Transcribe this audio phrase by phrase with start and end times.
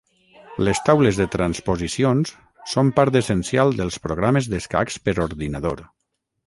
[0.67, 2.33] Les taules de transposicions
[2.73, 5.91] són part essencial dels programes d'escacs per ordinador.